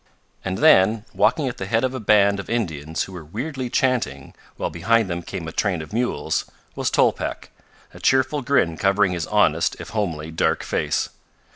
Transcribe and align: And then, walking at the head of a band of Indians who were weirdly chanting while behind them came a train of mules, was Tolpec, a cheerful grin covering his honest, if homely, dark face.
And 0.43 0.57
then, 0.57 1.05
walking 1.13 1.47
at 1.47 1.57
the 1.57 1.67
head 1.67 1.83
of 1.83 1.93
a 1.93 1.99
band 1.99 2.39
of 2.39 2.49
Indians 2.49 3.03
who 3.03 3.11
were 3.13 3.23
weirdly 3.23 3.69
chanting 3.69 4.33
while 4.57 4.71
behind 4.71 5.07
them 5.07 5.21
came 5.21 5.47
a 5.47 5.51
train 5.51 5.79
of 5.79 5.93
mules, 5.93 6.45
was 6.73 6.89
Tolpec, 6.89 7.51
a 7.93 7.99
cheerful 7.99 8.41
grin 8.41 8.77
covering 8.77 9.11
his 9.11 9.27
honest, 9.27 9.75
if 9.79 9.89
homely, 9.91 10.31
dark 10.31 10.63
face. 10.63 11.09